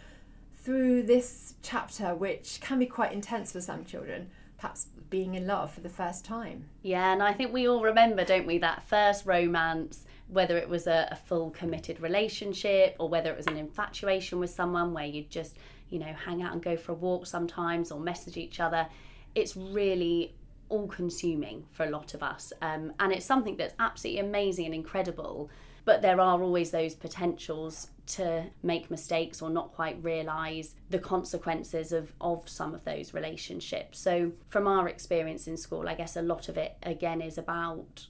through 0.57 1.03
this 1.03 1.57
chapter, 1.63 2.15
which 2.15 2.59
can 2.63 2.79
be 2.79 2.87
quite 2.87 3.13
intense 3.13 3.53
for 3.53 3.61
some 3.61 3.85
children, 3.85 4.31
perhaps 4.57 4.87
being 5.11 5.35
in 5.35 5.47
love 5.47 5.73
for 5.73 5.81
the 5.81 5.89
first 5.89 6.25
time? 6.25 6.67
Yeah, 6.83 7.13
and 7.13 7.23
I 7.23 7.33
think 7.33 7.53
we 7.53 7.69
all 7.69 7.83
remember, 7.83 8.25
don't 8.25 8.47
we, 8.47 8.59
that 8.59 8.83
first 8.89 9.27
romance, 9.27 10.05
whether 10.29 10.57
it 10.57 10.69
was 10.69 10.87
a, 10.87 11.09
a 11.11 11.17
full 11.17 11.51
committed 11.51 12.01
relationship 12.01 12.97
or 12.99 13.09
whether 13.09 13.31
it 13.31 13.37
was 13.37 13.47
an 13.47 13.57
infatuation 13.57 14.39
with 14.39 14.51
someone 14.51 14.93
where 14.93 15.07
you 15.07 15.25
just, 15.29 15.57
you 15.91 15.99
know, 15.99 16.13
hang 16.25 16.43
out 16.43 16.53
and 16.53 16.63
go 16.63 16.77
for 16.77 16.93
a 16.93 16.95
walk 16.95 17.27
sometimes 17.27 17.93
or 17.93 18.01
message 18.01 18.37
each 18.37 18.61
other. 18.61 18.87
It's 19.35 19.57
really 19.57 20.35
all 20.69 20.87
consuming 20.87 21.65
for 21.71 21.85
a 21.85 21.91
lot 21.91 22.15
of 22.15 22.23
us. 22.23 22.53
Um, 22.63 22.93
and 22.99 23.13
it's 23.13 23.27
something 23.27 23.57
that's 23.57 23.75
absolutely 23.79 24.21
amazing 24.21 24.67
and 24.67 24.75
incredible. 24.75 25.51
But 25.85 26.03
there 26.03 26.21
are 26.21 26.43
always 26.43 26.71
those 26.71 26.95
potentials 26.95 27.91
to 28.07 28.45
make 28.63 28.91
mistakes 28.91 29.43
or 29.43 29.51
not 29.51 29.73
quite 29.73 30.03
realise 30.03 30.75
the 30.91 30.99
consequences 30.99 31.93
of, 31.93 32.13
of 32.21 32.49
some 32.49 32.75
of 32.75 32.85
those 32.85 33.15
relationships. 33.15 33.99
So, 33.99 34.33
from 34.49 34.67
our 34.67 34.89
experience 34.89 35.47
in 35.47 35.57
school, 35.57 35.89
I 35.89 35.95
guess 35.95 36.17
a 36.17 36.23
lot 36.23 36.49
of 36.49 36.57
it 36.57 36.77
again 36.83 37.21
is 37.21 37.39
about 37.39 38.07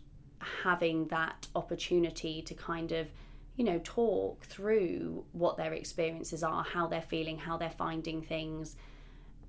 having 0.62 1.08
that 1.08 1.46
opportunity 1.54 2.42
to 2.42 2.54
kind 2.54 2.92
of 2.92 3.08
you 3.56 3.64
know 3.64 3.80
talk 3.82 4.44
through 4.44 5.24
what 5.32 5.56
their 5.56 5.72
experiences 5.72 6.42
are 6.42 6.62
how 6.62 6.86
they're 6.86 7.00
feeling 7.00 7.38
how 7.38 7.56
they're 7.56 7.70
finding 7.70 8.20
things 8.20 8.76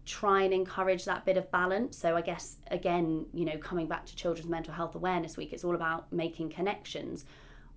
try 0.06 0.44
and 0.44 0.54
encourage 0.54 1.06
that 1.06 1.26
bit 1.26 1.36
of 1.36 1.50
balance. 1.52 1.98
So 1.98 2.16
I 2.16 2.22
guess 2.22 2.58
again, 2.70 3.26
you 3.34 3.44
know, 3.46 3.58
coming 3.58 3.88
back 3.88 4.06
to 4.06 4.16
Children's 4.16 4.50
Mental 4.50 4.74
Health 4.74 4.96
Awareness 4.96 5.36
Week, 5.36 5.52
it's 5.52 5.64
all 5.64 5.76
about 5.76 6.12
making 6.14 6.50
connections. 6.52 7.26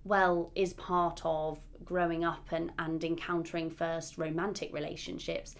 Well, 0.03 0.51
is 0.55 0.73
part 0.73 1.21
of 1.23 1.59
growing 1.83 2.23
up 2.23 2.51
and, 2.51 2.71
and 2.79 3.03
encountering 3.03 3.69
first 3.69 4.17
romantic 4.17 4.73
relationships. 4.73 5.55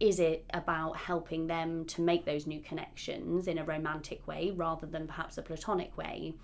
Is 0.00 0.18
it 0.18 0.44
about 0.52 0.96
helping 0.96 1.46
them 1.46 1.84
to 1.86 2.00
make 2.00 2.24
those 2.24 2.46
new 2.46 2.60
connections 2.60 3.46
in 3.46 3.58
a 3.58 3.64
romantic 3.64 4.26
way 4.26 4.52
rather 4.54 4.86
than 4.86 5.06
perhaps 5.06 5.38
a 5.38 5.42
platonic 5.42 5.96
way, 5.96 6.34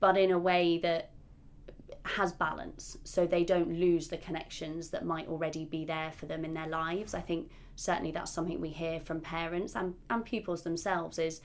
but 0.00 0.16
in 0.16 0.30
a 0.30 0.38
way 0.38 0.78
that 0.78 1.10
has 2.04 2.32
balance 2.32 2.98
so 3.04 3.26
they 3.26 3.44
don't 3.44 3.72
lose 3.72 4.08
the 4.08 4.16
connections 4.16 4.88
that 4.90 5.04
might 5.04 5.28
already 5.28 5.64
be 5.64 5.84
there 5.84 6.12
for 6.12 6.26
them 6.26 6.44
in 6.44 6.54
their 6.54 6.68
lives? 6.68 7.14
I 7.14 7.20
think 7.20 7.50
certainly 7.76 8.10
that's 8.10 8.32
something 8.32 8.60
we 8.60 8.70
hear 8.70 9.00
from 9.00 9.20
parents 9.20 9.76
and, 9.76 9.94
and 10.10 10.24
pupils 10.24 10.62
themselves 10.62 11.18
is 11.18 11.40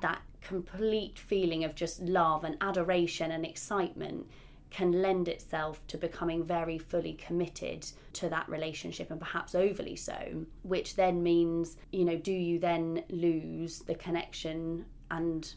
that 0.00 0.22
complete 0.42 1.18
feeling 1.18 1.64
of 1.64 1.74
just 1.74 2.00
love 2.00 2.44
and 2.44 2.56
adoration 2.60 3.30
and 3.30 3.44
excitement 3.44 4.26
can 4.70 5.02
lend 5.02 5.28
itself 5.28 5.86
to 5.86 5.98
becoming 5.98 6.42
very 6.42 6.78
fully 6.78 7.12
committed 7.14 7.86
to 8.14 8.28
that 8.28 8.48
relationship 8.48 9.10
and 9.10 9.20
perhaps 9.20 9.54
overly 9.54 9.96
so, 9.96 10.44
which 10.62 10.96
then 10.96 11.22
means, 11.22 11.76
you 11.92 12.04
know, 12.04 12.16
do 12.16 12.32
you 12.32 12.58
then 12.58 13.04
lose 13.10 13.80
the 13.80 13.94
connection 13.94 14.84
and 15.10 15.54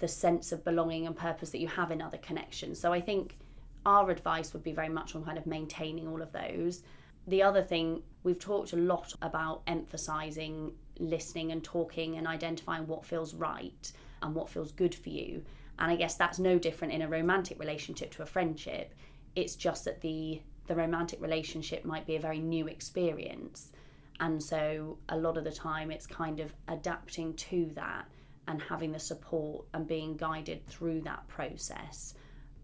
the 0.00 0.08
sense 0.08 0.52
of 0.52 0.64
belonging 0.64 1.06
and 1.06 1.16
purpose 1.16 1.50
that 1.50 1.60
you 1.60 1.68
have 1.68 1.90
in 1.90 2.02
other 2.02 2.18
connections? 2.18 2.78
So 2.78 2.92
I 2.92 3.00
think 3.00 3.38
our 3.86 4.10
advice 4.10 4.52
would 4.52 4.62
be 4.62 4.72
very 4.72 4.90
much 4.90 5.16
on 5.16 5.24
kind 5.24 5.38
of 5.38 5.46
maintaining 5.46 6.06
all 6.06 6.20
of 6.20 6.32
those 6.32 6.82
the 7.26 7.42
other 7.42 7.62
thing, 7.62 8.02
we've 8.24 8.38
talked 8.38 8.72
a 8.72 8.76
lot 8.76 9.14
about 9.22 9.62
emphasizing 9.66 10.72
listening 10.98 11.52
and 11.52 11.62
talking 11.62 12.16
and 12.16 12.26
identifying 12.26 12.86
what 12.86 13.04
feels 13.04 13.34
right 13.34 13.92
and 14.22 14.34
what 14.34 14.48
feels 14.48 14.72
good 14.72 14.94
for 14.94 15.10
you. 15.10 15.44
And 15.78 15.90
I 15.90 15.96
guess 15.96 16.14
that's 16.14 16.38
no 16.38 16.58
different 16.58 16.94
in 16.94 17.02
a 17.02 17.08
romantic 17.08 17.58
relationship 17.58 18.12
to 18.12 18.22
a 18.22 18.26
friendship. 18.26 18.94
It's 19.34 19.56
just 19.56 19.84
that 19.84 20.00
the 20.00 20.40
the 20.68 20.76
romantic 20.76 21.20
relationship 21.20 21.84
might 21.84 22.06
be 22.06 22.14
a 22.16 22.20
very 22.20 22.38
new 22.38 22.68
experience. 22.68 23.72
And 24.20 24.40
so 24.40 24.98
a 25.08 25.16
lot 25.16 25.36
of 25.36 25.44
the 25.44 25.50
time 25.50 25.90
it's 25.90 26.06
kind 26.06 26.38
of 26.38 26.54
adapting 26.68 27.34
to 27.34 27.70
that 27.74 28.06
and 28.46 28.62
having 28.62 28.92
the 28.92 28.98
support 28.98 29.66
and 29.74 29.86
being 29.86 30.16
guided 30.16 30.64
through 30.66 31.00
that 31.02 31.26
process 31.28 32.14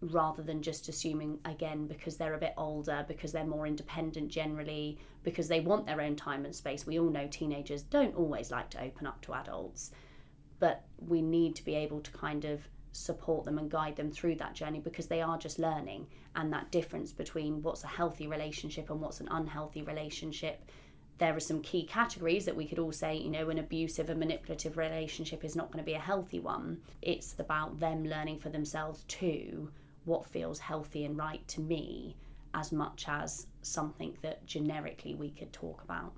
rather 0.01 0.41
than 0.41 0.61
just 0.61 0.87
assuming 0.87 1.37
again 1.43 1.85
because 1.85 2.15
they're 2.15 2.35
a 2.35 2.39
bit 2.39 2.53
older 2.55 3.03
because 3.07 3.31
they're 3.31 3.45
more 3.45 3.67
independent 3.67 4.29
generally 4.29 4.97
because 5.23 5.49
they 5.49 5.59
want 5.59 5.85
their 5.85 5.99
own 5.99 6.15
time 6.15 6.45
and 6.45 6.55
space 6.55 6.85
we 6.85 6.97
all 6.97 7.09
know 7.09 7.27
teenagers 7.27 7.83
don't 7.83 8.15
always 8.15 8.49
like 8.49 8.69
to 8.69 8.81
open 8.81 9.05
up 9.05 9.21
to 9.21 9.33
adults 9.33 9.91
but 10.59 10.83
we 10.97 11.21
need 11.21 11.55
to 11.55 11.65
be 11.65 11.75
able 11.75 12.01
to 12.01 12.11
kind 12.11 12.45
of 12.45 12.67
support 12.91 13.45
them 13.45 13.57
and 13.57 13.69
guide 13.69 13.95
them 13.95 14.11
through 14.11 14.35
that 14.35 14.55
journey 14.55 14.79
because 14.79 15.07
they 15.07 15.21
are 15.21 15.37
just 15.37 15.59
learning 15.59 16.07
and 16.35 16.51
that 16.51 16.71
difference 16.71 17.11
between 17.11 17.61
what's 17.61 17.83
a 17.83 17.87
healthy 17.87 18.27
relationship 18.27 18.89
and 18.89 18.99
what's 18.99 19.19
an 19.19 19.27
unhealthy 19.29 19.83
relationship 19.83 20.63
there 21.19 21.35
are 21.35 21.41
some 21.41 21.61
key 21.61 21.83
categories 21.83 22.45
that 22.45 22.55
we 22.55 22.65
could 22.65 22.79
all 22.79 22.93
say, 22.93 23.17
you 23.17 23.29
know, 23.29 23.49
an 23.49 23.59
abusive 23.59 24.09
and 24.09 24.19
manipulative 24.19 24.77
relationship 24.77 25.43
is 25.43 25.55
not 25.55 25.69
going 25.69 25.83
to 25.83 25.85
be 25.85 25.93
a 25.93 25.99
healthy 25.99 26.39
one. 26.39 26.79
It's 27.01 27.35
about 27.37 27.79
them 27.79 28.05
learning 28.05 28.39
for 28.39 28.49
themselves 28.49 29.03
too 29.07 29.69
what 30.05 30.25
feels 30.25 30.59
healthy 30.59 31.03
and 31.05 31.17
right 31.17 31.45
to 31.49 31.61
me 31.61 32.15
as 32.53 32.71
much 32.71 33.05
as 33.07 33.47
something 33.61 34.17
that 34.21 34.45
generically 34.45 35.13
we 35.13 35.29
could 35.29 35.51
talk 35.53 35.83
about. 35.83 36.13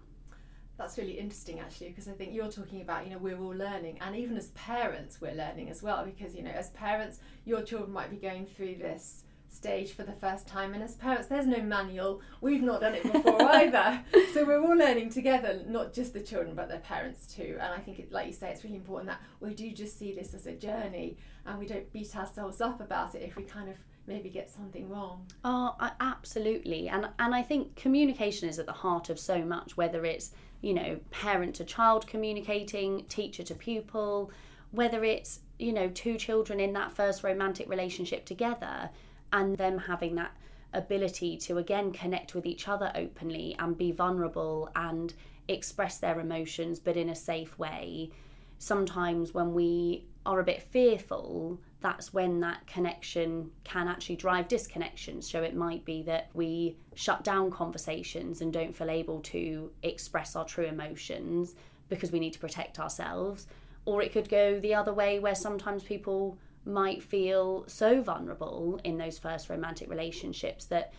That's 0.82 0.98
really 0.98 1.20
interesting 1.20 1.60
actually 1.60 1.90
because 1.90 2.08
I 2.08 2.14
think 2.14 2.34
you're 2.34 2.52
talking 2.52 2.82
about, 2.82 3.06
you 3.06 3.12
know, 3.12 3.20
we're 3.20 3.38
all 3.38 3.56
learning 3.56 4.00
and 4.02 4.16
even 4.16 4.36
as 4.36 4.50
parents 4.50 5.22
we're 5.22 5.36
learning 5.36 5.70
as 5.70 5.84
well 5.84 6.04
because, 6.04 6.34
you 6.34 6.42
know, 6.42 6.50
as 6.50 6.72
parents 6.72 7.20
your 7.46 7.62
children 7.62 7.94
might 7.94 8.10
be 8.10 8.18
going 8.18 8.48
through 8.48 8.76
this 8.76 9.26
stage 9.52 9.94
for 9.94 10.04
the 10.04 10.14
first 10.14 10.48
time 10.48 10.74
and 10.74 10.82
as 10.82 10.96
parents 10.96 11.28
there's 11.28 11.46
no 11.46 11.62
manual. 11.62 12.22
We've 12.40 12.64
not 12.64 12.82
done 12.82 12.96
it 12.96 13.04
before 13.04 13.42
either. 13.56 14.02
So 14.34 14.46
we're 14.46 14.62
all 14.62 14.78
learning 14.78 15.10
together 15.10 15.62
not 15.68 15.94
just 15.94 16.14
the 16.14 16.22
children 16.22 16.56
but 16.56 16.70
their 16.70 16.80
parents 16.80 17.28
too. 17.28 17.58
And 17.60 17.74
i 17.74 17.78
think 17.78 18.00
it, 18.00 18.12
like 18.12 18.28
you 18.28 18.34
say 18.34 18.50
it's 18.50 18.64
really 18.64 18.78
important 18.78 19.10
that 19.10 19.22
we 19.40 19.54
do 19.54 19.72
just 19.72 19.98
see 20.00 20.14
this 20.14 20.34
as 20.34 20.48
a 20.48 20.54
journey 20.54 21.18
and 21.46 21.60
we 21.60 21.68
don't 21.68 21.92
beat 21.92 22.16
ourselves 22.16 22.62
up 22.62 22.82
about 22.82 23.16
it 23.16 23.22
if 23.24 23.36
we 23.36 23.44
kind 23.44 23.70
of 23.70 23.76
maybe 24.08 24.30
get 24.30 24.50
something 24.50 24.90
wrong. 24.90 25.26
Oh 25.44 25.76
absolutely. 26.00 26.90
And 26.90 27.10
and 27.20 27.36
i 27.36 27.42
think 27.42 27.76
communication 27.76 28.50
is 28.50 28.60
at 28.60 28.66
the 28.66 28.72
heart 28.72 29.10
of 29.10 29.20
so 29.20 29.44
much 29.44 29.78
whether 29.78 30.06
it's 30.06 30.32
you 30.62 30.74
know 30.74 31.00
parent 31.10 31.56
to 31.56 31.66
child 31.66 32.08
communicating 32.08 33.06
teacher 33.06 33.44
to 33.44 33.56
pupil 33.56 34.32
whether 34.72 35.04
it's 35.04 35.42
you 35.60 35.74
know 35.74 35.90
two 35.90 36.18
children 36.18 36.60
in 36.60 36.74
that 36.74 36.92
first 36.92 37.24
romantic 37.24 37.70
relationship 37.70 38.26
together 38.26 38.90
and 39.32 39.58
them 39.58 39.78
having 39.78 40.16
that 40.16 40.36
ability 40.74 41.38
to 41.38 41.58
again 41.58 41.92
connect 41.92 42.34
with 42.34 42.46
each 42.46 42.68
other 42.68 42.92
openly 42.96 43.56
and 43.60 43.78
be 43.78 43.92
vulnerable 43.92 44.70
and 44.76 45.14
express 45.48 45.98
their 45.98 46.20
emotions 46.20 46.80
but 46.80 46.98
in 46.98 47.10
a 47.10 47.16
safe 47.16 47.58
way. 47.60 48.10
Sometimes 48.58 49.34
when 49.34 49.54
we 49.54 50.06
are 50.26 50.40
a 50.40 50.44
bit 50.44 50.62
fearful 50.62 51.60
that's 51.82 52.14
when 52.14 52.40
that 52.40 52.66
connection 52.68 53.50
can 53.64 53.88
actually 53.88 54.16
drive 54.16 54.48
disconnections 54.48 55.24
so 55.24 55.42
it 55.42 55.56
might 55.56 55.84
be 55.84 56.04
that 56.04 56.30
we 56.34 56.78
shut 56.94 57.24
down 57.24 57.50
conversations 57.50 58.42
and 58.42 58.54
don't 58.54 58.76
feel 58.76 58.90
able 58.90 59.20
to 59.20 59.72
express 59.82 60.36
our 60.36 60.46
true 60.46 60.66
emotions 60.66 61.56
because 61.90 62.12
we 62.12 62.20
need 62.20 62.34
to 62.34 62.40
protect 62.40 62.80
ourselves 62.80 63.48
or 63.86 64.04
it 64.04 64.14
could 64.14 64.30
go 64.30 64.60
the 64.60 64.76
other 64.76 64.94
way 64.94 65.18
where 65.18 65.34
sometimes 65.34 65.82
people 65.84 66.38
might 66.66 67.02
feel 67.02 67.64
so 67.68 68.02
vulnerable 68.02 68.80
in 68.84 68.98
those 68.98 69.18
first 69.18 69.50
romantic 69.50 69.90
relationships 69.90 70.66
that 70.66 70.94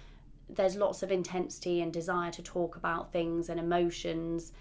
there's 0.49 0.77
lots 0.77 1.03
of 1.03 1.11
intensity 1.11 1.81
and 1.81 1.93
desire 1.93 2.31
to 2.31 2.43
talk 2.43 2.77
about 2.77 3.13
things 3.13 3.49
and 3.49 3.61
emotions 3.61 4.53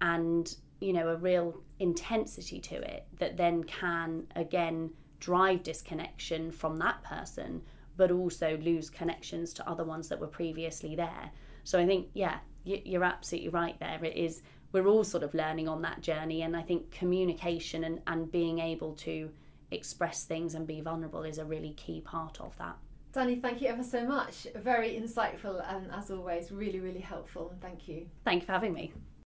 and 0.00 0.56
you 0.80 0.92
know 0.92 1.08
a 1.08 1.16
real 1.16 1.60
intensity 1.78 2.60
to 2.60 2.74
it 2.74 3.06
that 3.18 3.36
then 3.36 3.64
can 3.64 4.26
again 4.36 4.90
drive 5.20 5.62
disconnection 5.62 6.50
from 6.50 6.76
that 6.76 7.02
person 7.02 7.62
but 7.96 8.10
also 8.10 8.56
lose 8.58 8.90
connections 8.90 9.52
to 9.52 9.68
other 9.68 9.84
ones 9.84 10.08
that 10.08 10.20
were 10.20 10.28
previously 10.28 10.94
there. 10.94 11.30
So 11.64 11.78
i 11.78 11.86
think 11.86 12.08
yeah 12.14 12.38
you're 12.64 13.04
absolutely 13.04 13.48
right 13.48 13.78
there. 13.80 14.04
It 14.04 14.16
is 14.16 14.42
we're 14.72 14.86
all 14.86 15.02
sort 15.02 15.22
of 15.22 15.32
learning 15.32 15.68
on 15.68 15.80
that 15.82 16.02
journey 16.02 16.42
and 16.42 16.54
i 16.54 16.60
think 16.60 16.90
communication 16.90 17.84
and, 17.84 18.02
and 18.06 18.30
being 18.30 18.58
able 18.58 18.92
to 18.94 19.30
express 19.70 20.24
things 20.24 20.54
and 20.54 20.66
be 20.66 20.80
vulnerable 20.80 21.22
is 21.22 21.38
a 21.38 21.44
really 21.44 21.72
key 21.74 22.00
part 22.00 22.40
of 22.40 22.56
that 22.58 22.76
Dani, 23.12 23.40
thank 23.40 23.62
you 23.62 23.68
ever 23.68 23.82
so 23.82 24.04
much. 24.04 24.46
Very 24.54 24.90
insightful 24.90 25.64
and, 25.74 25.90
as 25.92 26.10
always, 26.10 26.52
really, 26.52 26.78
really 26.78 27.00
helpful. 27.00 27.54
Thank 27.60 27.88
you. 27.88 28.06
Thank 28.24 28.42
you 28.42 28.46
for 28.46 28.52
having 28.52 28.74
me. 28.74 28.92